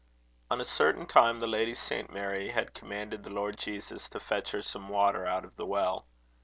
On 0.49 0.59
a 0.59 0.65
certain 0.65 1.05
time 1.05 1.39
the 1.39 1.45
Lady 1.45 1.75
St. 1.75 2.11
Mary 2.11 2.49
had 2.49 2.73
commanded 2.73 3.21
the 3.23 3.29
Lord 3.29 3.59
Jesus 3.59 4.09
to 4.09 4.19
fetch 4.19 4.49
her 4.49 4.63
some 4.63 4.89
water 4.89 5.27
out 5.27 5.45
of 5.45 5.55
the 5.57 5.65
well. 5.67 6.07